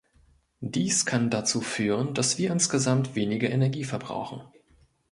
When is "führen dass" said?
1.61-2.39